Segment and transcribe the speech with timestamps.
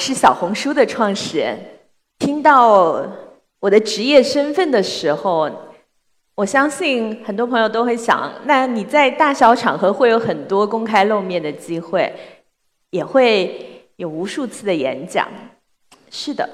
[0.00, 1.58] 是小红书的创始人。
[2.18, 3.06] 听到
[3.60, 5.50] 我的职业身份的时候，
[6.34, 12.12] 我相信很多朋友都会想：那你在大小场合会有很多公开露面的机会，
[12.90, 15.28] 也会有无数次的演讲。
[16.10, 16.48] 是的，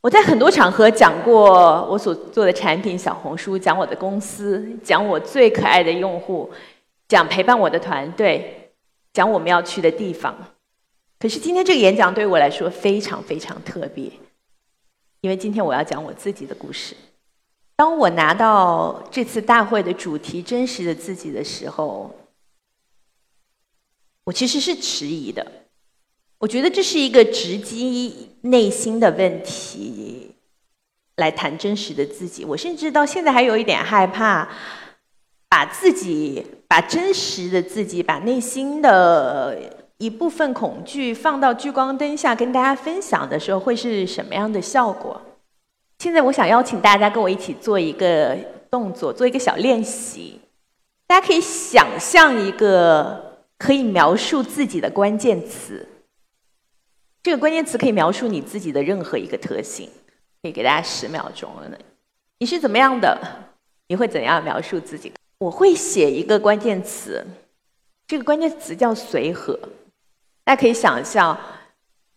[0.00, 6.50] 我在很多场合讲过我所做的产品小红书，讲我的公司，讲我最可爱的用户，
[7.08, 8.72] 讲陪伴我的团队，
[9.12, 10.34] 讲我们要去的地方。
[11.24, 14.12] 可是今天这个演讲对我来说非常非常特别，
[15.22, 16.94] 因为今天我要讲我自己的故事。
[17.76, 22.14] 当我拿到这次大会的主题“真实的自己”的时候，
[24.24, 25.50] 我其实是迟疑的。
[26.40, 30.34] 我觉得这是一个直击内心的问题，
[31.16, 32.44] 来谈真实的自己。
[32.44, 34.46] 我甚至到现在还有一点害怕，
[35.48, 39.80] 把自己、把真实的自己、把内心的。
[39.98, 45.20] 一部分恐惧放到聚光灯下跟大家分享的时候，会是什么样的效果？
[45.98, 48.36] 现在我想邀请大家跟我一起做一个
[48.70, 50.40] 动作，做一个小练习。
[51.06, 55.86] 大家可以想象一个可以描述自己的关键词，
[57.22, 59.88] 这个关键词可以描述你自己的任何一个特性。
[60.42, 61.50] 可以给大家十秒钟。
[62.40, 63.18] 你是怎么样的？
[63.88, 65.10] 你会怎样描述自己？
[65.38, 67.24] 我会写一个关键词，
[68.06, 69.58] 这个关键词叫随和。
[70.44, 71.38] 大家可以想象，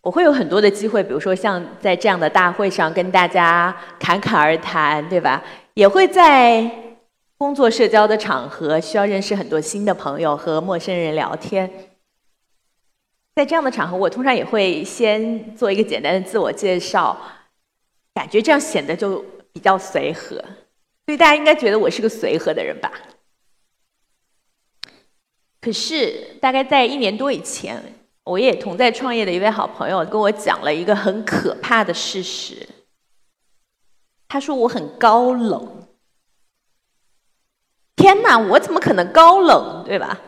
[0.02, 5.42] 我会有很多的机会，比如说像在这样的大会上跟大家侃侃而谈，对吧？
[5.72, 6.70] 也会在
[7.38, 11.70] 工作社交的场合需要认识很多新的朋友和陌生人聊天。
[13.34, 17.16] 在这样的场合，我通常也会先做一个简单的自我介绍，
[18.12, 20.36] 感觉这样显得就比较随和，
[21.06, 22.92] 所以大家应该觉得我是个随和的人吧？
[25.60, 27.82] 可是大概在一年多以前。
[28.28, 32.68] 我也同在创业的一位好朋友跟我讲了一个很可怕的事实。
[34.28, 35.66] 他说我很高冷。
[37.96, 40.20] 天哪，我怎么可能高冷，对吧？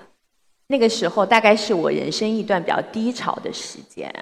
[0.68, 4.12] 那个时候大概是我人生一段比较低潮的时间。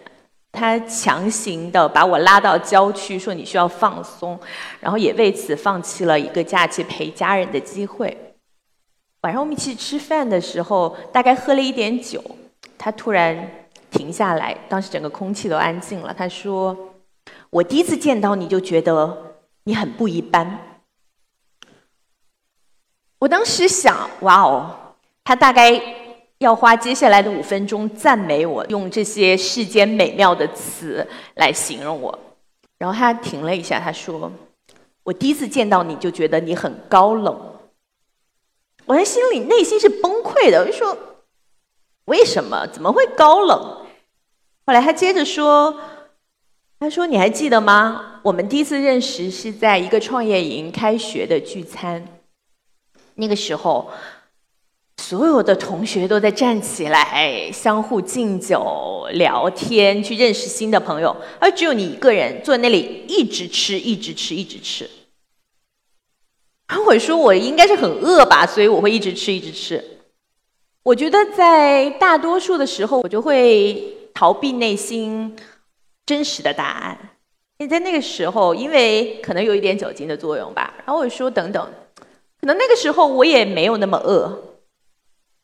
[0.51, 4.39] 他强行的把我拉到郊区，说你需要放松，
[4.81, 8.35] 然后也为此放弃了一个假期陪家人的机会。
[9.21, 12.21] 晚上我们一起吃饭的时候，大概喝了一点酒，
[12.77, 13.49] 他突然。
[13.91, 16.13] 停下来，当时整个空气都安静了。
[16.13, 16.77] 他说
[17.51, 20.59] ：“我第一次见到你就觉得你很不一般。”
[23.21, 24.95] 我当时想：“哇哦，
[25.25, 25.81] 他大概
[26.39, 32.19] 要花接下来的五分钟赞美我，用这些世间美妙的词来形容我。”
[32.79, 34.31] 然后他停了一下，他说
[35.03, 37.55] ：“我第一次见到你就觉得你很高冷。”
[38.87, 40.97] 我在心里内心是崩溃的，我就说。
[42.07, 42.67] 为什么？
[42.69, 43.78] 怎么会高冷？
[44.69, 45.75] 后来他接着说
[46.79, 48.21] ：“他说你还记得吗？
[48.23, 52.07] 我们第一次认识是在一个创业营开学的聚餐。
[53.15, 53.91] 那个时候，
[54.99, 64.91] 所有的同学都在站起来，相互敬酒、聊天，去认识新的朋友，而只有你一个人坐在那里，一直吃，一直吃，一直吃。
[66.69, 69.83] 然后我说我应该是很饿吧，所以我会一直吃，一直吃。”
[70.85, 75.37] 我觉得在大多数的时候，我就会逃避内心
[76.07, 76.99] 真实的答案。
[77.59, 80.75] 因为在那个时候，因为可能有一点酒精的作用吧。
[80.79, 81.73] 然后我说等等，
[82.41, 84.57] 可能那个时候我也没有那么饿。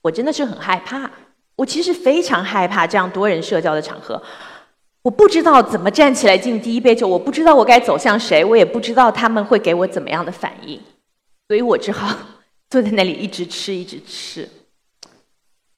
[0.03, 1.11] 我真的是很害怕，
[1.57, 4.23] 我其实非常害怕这样多人社交的场合。
[5.03, 10.81] 我不知道怎么站起来敬第一杯酒，我不知道我该走向谁，我也不知道他们会给我怎么样的反应，
[11.49, 12.17] 所以我只好
[12.71, 14.49] 坐在那里一直吃，一直吃。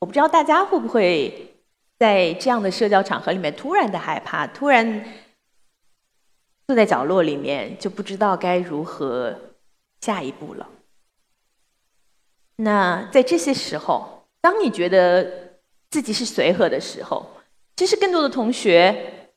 [0.01, 1.56] 我不知道大家会不会
[1.99, 5.05] 在这样的社交场合里面突然的害怕，突然
[6.67, 9.35] 坐在角落里面就不知道该如何
[10.01, 10.69] 下一步了。
[12.57, 15.59] 那在这些时候，当你觉得
[15.91, 17.27] 自己是随和的时候，
[17.77, 19.31] 其实更多的同学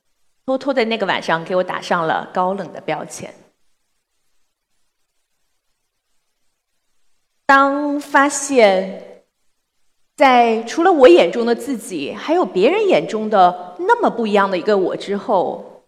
[0.44, 3.34] 偷偷在那个晚上给我打上了高冷的标签。
[7.46, 9.09] 当发现。
[10.20, 15.82] 在除了我眼中的自己，还有别人眼中的那么不一样的一个我之后，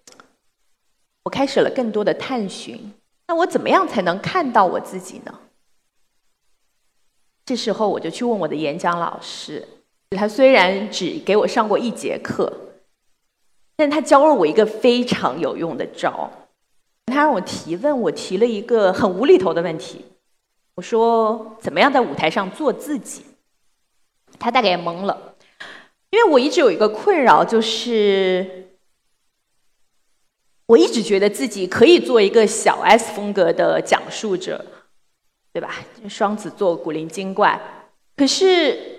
[1.24, 2.94] 我开始了更多的探寻。
[3.28, 5.38] 那我怎么样才能看到我自己呢？
[7.44, 9.68] 这时候我就去问我的演讲老师，
[10.16, 12.50] 他虽然只给我上过一节课，
[13.76, 16.30] 但他教了我一个非常有用的招。
[17.04, 20.02] 他让我提问，我提了一个很无厘头的问题，
[20.76, 23.26] 我说：怎么样在舞台上做自己？
[24.42, 25.36] 他大概也懵了，
[26.10, 28.68] 因为我一直有一个困扰，就是
[30.66, 34.64] 我一直觉得自己可以做一个小 S 风格的讲述者，
[35.52, 35.76] 对吧？
[36.08, 37.60] 双子座古灵精怪，
[38.16, 38.98] 可是。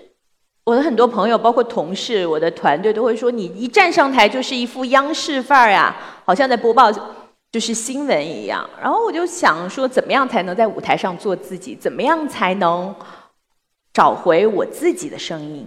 [0.66, 5.94] 我的很多朋友，包括同事，我的团队都会说：“你一站上台就是一副央视范儿呀，
[6.24, 6.90] 好像在播报
[7.52, 11.76] 就是新闻一样。”然后我就想说，怎么样才能在舞台上做自己？
[11.76, 12.94] 怎么样才能
[13.94, 15.66] 找回我自己的声音？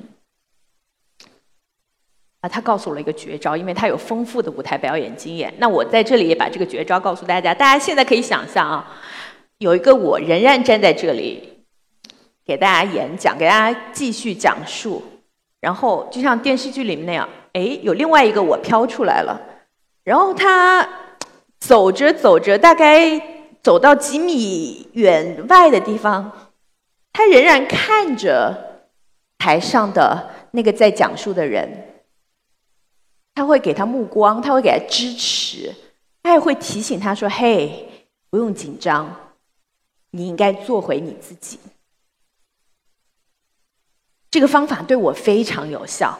[2.41, 5.51] 啊，他告诉我了一个绝招，因为他有丰富的舞台表演经验。
[5.57, 7.56] 那我在这里也把这个绝招告诉大家。
[7.56, 9.01] 大家现在可以想象啊，
[9.57, 11.56] 有一个我仍然站在这里。
[12.45, 15.03] 给大家演讲，给大家继续讲述，
[15.59, 19.38] 然后就像电视剧里面那样，哎，有另外一个我飘出来了，
[20.06, 20.88] 然后他
[21.59, 23.21] 走着走着，大概
[23.62, 26.31] 走到几米远外的地方，
[27.13, 28.86] 他仍然看着
[29.38, 32.01] 台上的那个在讲述的人，
[33.33, 35.74] 他会给他目光，他会给他支持，
[36.24, 39.31] 他也会提醒他说：“嘿，不用紧张，
[40.12, 41.59] 你应该做回你自己。”
[44.30, 46.19] 这个方法对我非常有效，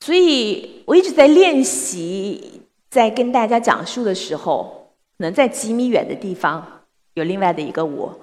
[0.00, 6.84] 所以我一直在练习，在跟大家讲述的时候，能在几米远的地方
[7.14, 8.20] 有另外的一个我，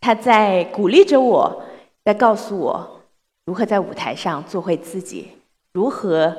[0.00, 1.64] 他在鼓励着我，
[2.04, 3.02] 在告诉我
[3.44, 5.28] 如何在舞台上做回自己，
[5.72, 6.36] 如何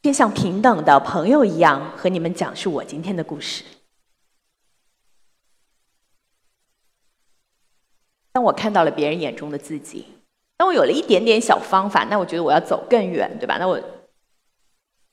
[0.00, 3.64] 便像平等的朋友一样和你们讲述我今天的故事。
[8.32, 10.06] 当我看到了别人眼中的自己。
[10.56, 13.58] 当我有了一点点小方法，那我觉得我要走更远，对吧？
[13.58, 13.80] 那我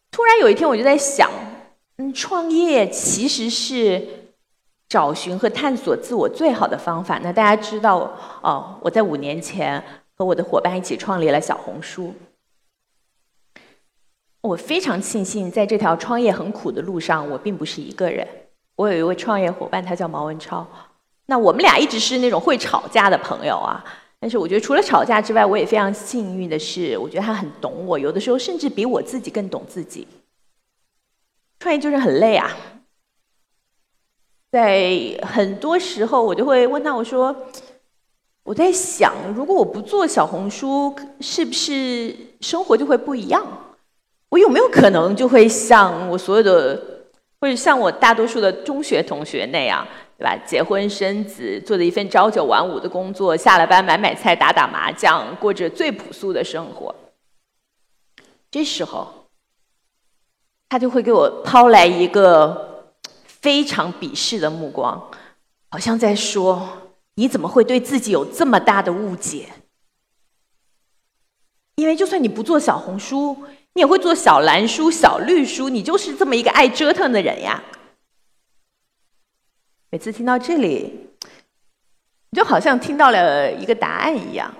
[0.09, 1.29] 突然有一天，我就在想，
[1.97, 4.24] 嗯，创业其实是
[4.87, 7.19] 找寻和探索自我最好的方法。
[7.23, 8.11] 那大家知道，
[8.41, 9.83] 哦，我在五年前
[10.15, 12.13] 和我的伙伴一起创立了小红书。
[14.41, 18.27] 我非常庆幸，在这条创业很苦的路上，我并不是一个人。
[18.75, 20.65] 我有一位创业伙伴，他叫毛文超。
[21.25, 23.83] 那我们俩一直是那种会吵架的朋友啊。
[24.19, 30.07] 但是我觉得，除了吵架之外，我也非常幸运的是，我觉得他很懂我，有的时候甚至比我自己更懂自己。
[31.59, 32.51] 创业就是很累啊，
[34.55, 34.89] 在
[35.21, 37.35] 很多时候，我就会问他，我说
[38.41, 43.45] ：“我在想，如果我不做小红书，是不是生活就会不一样？
[44.29, 46.81] 我有没有可能就会像我所有的，
[47.41, 49.85] 或者像我大多数的中学同学那样？”
[50.17, 50.37] 对吧？
[50.47, 56.95] 结婚生子，做着一份朝九晚五的工作，下了班买买菜、打打麻将，过着最朴素的生活。
[58.49, 59.05] 这时候，
[60.69, 62.74] 他就会给我抛来一个
[63.45, 65.11] 非常鄙视的目光，
[65.69, 69.53] 好像在说：“你怎么会对自己有这么大的误解？
[71.75, 73.37] 因为就算你不做小红书，
[73.73, 77.63] 你也会做小蓝书、小绿书，你就是这么一个爱折腾的人呀。”
[79.93, 81.11] 每次听到这里，
[82.31, 84.51] 就好像听到了一个答案一样，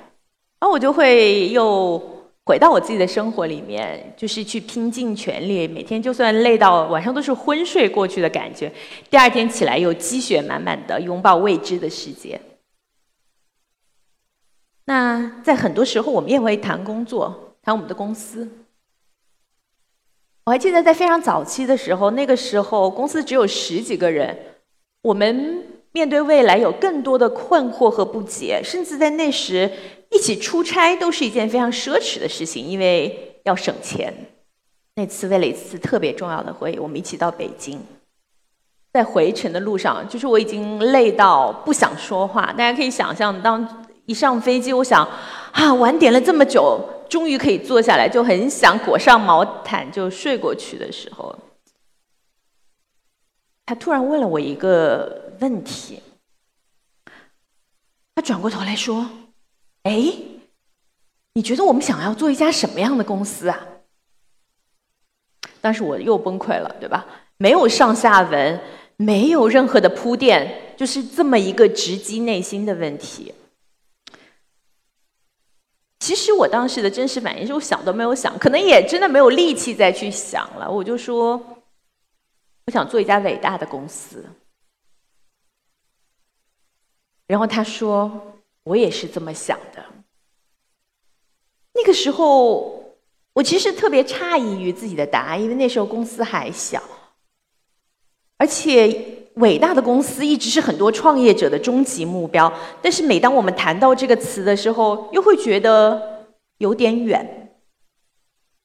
[0.60, 2.15] 然后我就会又
[2.46, 8.72] 回到我自己的生活里面，就是去拼尽全力，每天就算累到晚上都是昏睡过去的感觉，
[9.10, 12.40] 第二天起来又积雪满满的拥抱未知的世界。
[14.86, 18.48] 那在很多时候，我们也会谈工作，谈我们的公司。
[20.46, 24.38] 我还记得在非常早期的时候，那个时候公司只有十几个人。
[25.02, 29.72] 我们面对未来有更多的困惑和不解，甚至在那时
[30.15, 34.13] 一起出差都是一件非常奢侈的事情，因为要省钱。
[34.95, 37.81] 那次为了一次特别重要的会议，我们一起到北京，
[38.93, 42.45] 在回程的路上，就是我已经累到不想说话。
[42.53, 45.05] 大家可以想象，当一上飞机，我想
[45.51, 46.79] 啊，晚点了这么久，
[47.10, 51.38] 终于可以坐下来，就很想裹上毛毯就睡过去的时候。
[53.65, 56.01] 他突然问了我一个问题，
[58.15, 59.10] 他转过头来说
[59.86, 60.13] ：“哎，
[61.34, 63.68] 你觉得我们想要做一家什么样的公司啊？”
[65.62, 67.06] 当时我又崩溃了，对吧？
[67.38, 68.60] 没有上下文，
[68.98, 73.34] 没有任何的铺垫，就是这么一个直击内心的问题。
[76.00, 80.70] 其实我当时的真实反应是我想都没有想，可能也真的没有力气再去想了。
[80.70, 81.42] 我就说。
[82.68, 84.25] 我想做一家伟大的公司，
[87.27, 88.35] 然后他说
[88.65, 89.84] ：“我也是这么想的。”
[91.74, 92.98] 那个时候，
[93.34, 96.81] 我其实特别诧异于自己的答案，因为那时候公司还小，
[98.38, 102.51] 而且伟大的公司一直是很多创业者的终极目标。
[102.81, 106.27] 但是每当我们谈到这个词的时候，又会觉得
[106.60, 107.57] 有点远。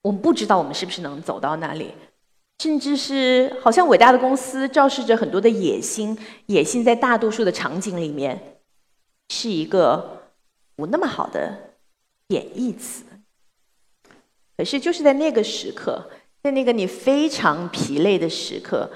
[0.02, 1.92] 我们不知道我们是不是能走到那里，
[2.62, 6.16] 甚至是好像伟大的公司昭示着很多的野心，
[6.46, 8.59] 野心在大多数的场景里面
[9.30, 10.24] 是一个
[10.76, 11.76] 不那么好的
[12.26, 13.04] 贬义词。
[14.58, 16.10] 可是就是在那个时刻，
[16.42, 18.90] 在那个你非常疲累的时刻，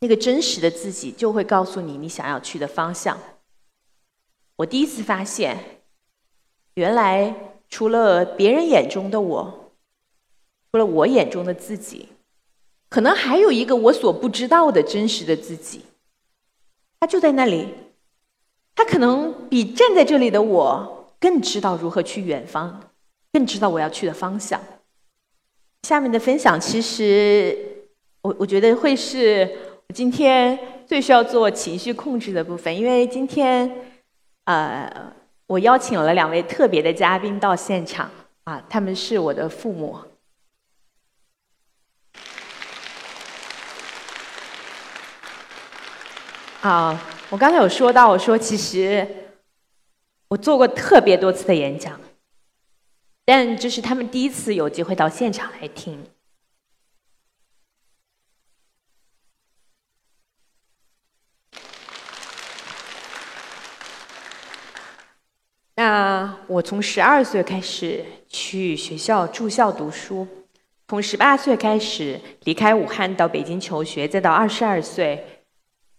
[0.00, 3.18] 那个真实的自己就会告诉你你想要去的方向。
[4.56, 5.82] 我第一次发现，
[6.74, 7.34] 原来
[7.68, 9.72] 除了别人眼中的我。
[10.70, 12.08] 除了我眼中的自己，
[12.90, 15.80] 可能还有一个我所不知道的真实的自己，
[17.00, 17.87] 他就在那里。
[18.78, 22.80] 他可能比站在这里的我更知道如何去远方，
[23.32, 24.60] 更知道我要去的方向。
[25.82, 27.58] 下面的分享，其实
[28.22, 29.50] 我我觉得会是
[29.88, 30.56] 我今天
[30.86, 33.68] 最需要做情绪控制的部分，因为今天，
[34.44, 35.12] 呃，
[35.48, 38.08] 我邀请了两位特别的嘉宾到现场
[38.44, 39.98] 啊，他们是我的父母。
[46.60, 49.06] 啊，我刚才有说到，我说其实
[50.28, 52.00] 我做过特别多次的演讲，
[53.26, 56.06] 但这是他们第一次有机会到现场来听。
[65.74, 70.26] 那我从十二岁开始去学校住校读书，
[70.88, 75.37] 从十八岁开始离开武汉到北京求学，再到二十二岁。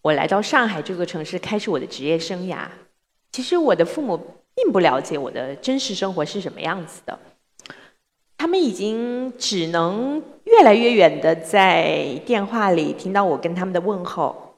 [0.01, 2.68] 我来到上海这座城市，开始我的职业生涯。
[3.32, 4.18] 其实我的父母
[4.56, 7.20] 并不了解我的真实生活是什么样子的，
[8.38, 14.58] 他们已经只能越来越远的在电话里听到我跟他们的问候。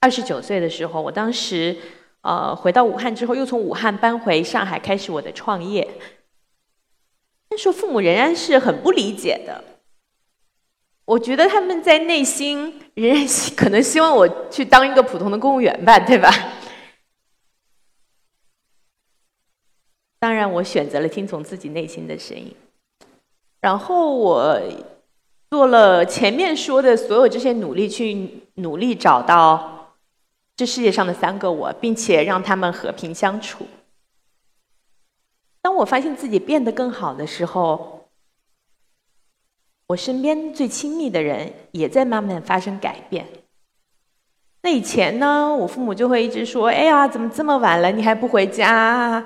[0.00, 1.76] 二十九岁的时候，我当时
[2.20, 5.88] 呃回到武汉之后，又从武汉搬回上海，开始我的创业。
[7.48, 9.64] 那时候父母仍然是很不理解的。
[11.06, 16.30] 我觉得他们在内心仍然可能希望我去当一个普通的公务员吧，对吧？
[20.18, 22.56] 当然，我选择了听从自己内心的声音。
[23.60, 24.58] 然后我
[25.50, 29.94] 做了前面说的所有这些努力，去努力找到
[30.56, 33.66] 这世界上的三个我，并且让他们和平相处。
[35.60, 37.93] 当我发现自己变得更好的时候。
[39.86, 43.26] 我身边最亲密的人也在慢慢发生改变。
[44.62, 49.22] 那以前呢，我父母就会一直说：“哎呀，怎么这么晚了，你还不回家，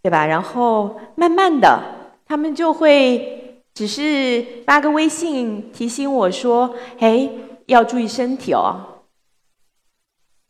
[0.00, 1.82] 对吧？”然后慢慢的，
[2.24, 7.28] 他们就会只是发个微信提醒我说：“哎，
[7.66, 9.02] 要注意身体哦。”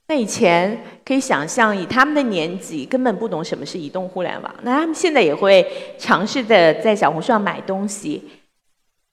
[0.08, 4.54] 那以前可以想象，以他们的年纪，根本不懂什么是移动互联网。
[4.62, 5.66] 那他们现在也会
[5.98, 8.22] 尝试的在小红书上买东西。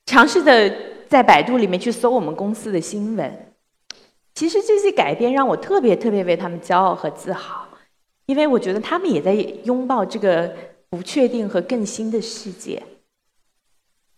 [0.06, 0.76] 尝试的
[1.08, 3.54] 在百度里面去搜我们公司的新闻，
[4.36, 7.68] 其实这些改变让我特别特别为他们骄傲和自豪，
[8.26, 10.54] 因为我觉得他们也在拥抱这个
[10.90, 12.84] 不确定和更新的世界。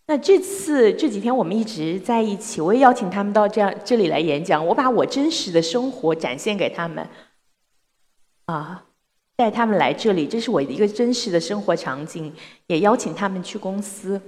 [0.07, 7.09] 那这次这几天我们一直在一起，我也邀请他们到这样这里来演讲，我把我真实的生活展现给他们，
[8.45, 8.85] 啊，
[9.35, 12.33] 带他们来这里，这是我的一个真实的生活场景，
[12.67, 14.21] 也邀请他们去公司。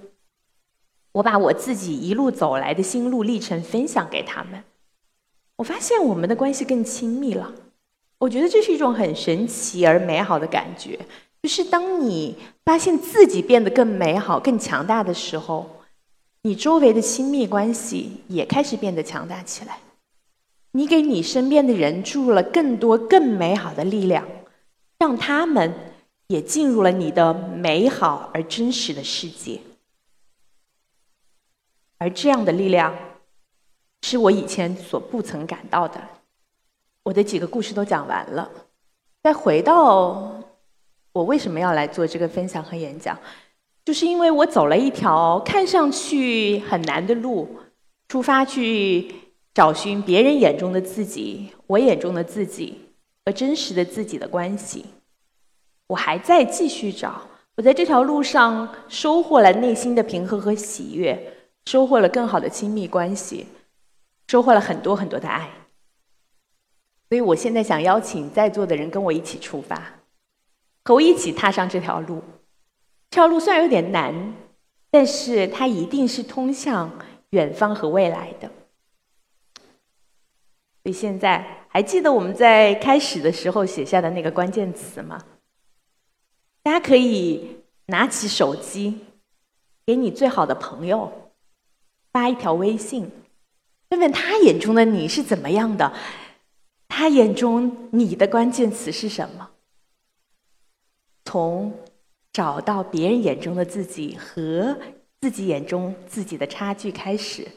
[1.18, 4.64] 我把我自己一路走来的心路历程分享给他们，
[5.56, 7.54] 我发现我们的关系更亲密了。
[8.20, 11.00] 我觉得这是一种很神奇而美好的感觉，
[11.42, 15.78] 就是当你发现自己变得更美好、更强大的时候，
[16.44, 19.80] 你周围的亲密关系也开始变得强大起来。
[20.74, 24.28] 你给你身边的人注入了更多更美好的力量，
[25.00, 25.74] 让他们
[26.28, 29.60] 也进入了你的美好而真实的世界。
[31.98, 32.96] 而这样的力量，
[34.04, 36.02] 是我以前所不曾感到的。
[37.04, 38.52] 我的几个故事都讲完了，
[39.24, 40.44] 再回到
[41.14, 43.18] 我为什么要来做这个分享和演讲，
[43.86, 47.48] 就是因为我走了一条看上去很难的路，
[48.10, 49.16] 出发去
[49.54, 52.78] 找寻别人眼中的自己、我眼中的自己
[53.26, 54.86] 和真实的自己的关系。
[55.88, 57.22] 我还在继续找，
[57.56, 61.34] 我在这条路上收获了内心的平和和喜悦。
[61.68, 63.46] 收获了更好的亲密关系，
[64.30, 65.52] 收获了很多很多的爱。
[67.10, 70.00] 所以我现在想邀请在座的人跟我一起出发，
[70.86, 72.24] 和我一起踏上这条路。
[73.10, 74.34] 这条路虽然有点难，
[74.90, 76.90] 但是它一定是通向
[77.32, 78.50] 远方和未来的。
[80.84, 85.22] 所以现在还记得我们在开始的时候写下的那个关键词吗？
[86.64, 87.58] 大家可以
[87.88, 89.02] 拿起手机。
[89.86, 91.27] 给你最好的朋友
[92.12, 93.12] 发一条微信，
[93.90, 95.94] 问问他眼中的你是怎么样的，
[96.88, 99.52] 他眼中你的关键词是什么？
[101.26, 101.74] 从
[102.32, 104.78] 找到别人眼中的自己和
[105.20, 107.48] 自己眼中自己的差距开始，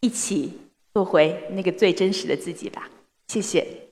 [0.00, 0.58] 一起
[0.92, 2.90] 做回那个最真实的自己吧。
[3.28, 3.85] 谢谢。